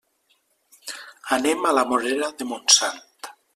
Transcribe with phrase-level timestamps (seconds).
[1.37, 3.01] Anem a la Morera de Montsant.